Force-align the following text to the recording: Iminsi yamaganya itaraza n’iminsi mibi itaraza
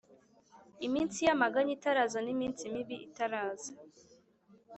Iminsi 0.87 1.19
yamaganya 1.27 1.71
itaraza 1.77 2.19
n’iminsi 2.21 2.63
mibi 2.73 2.95
itaraza 3.07 3.71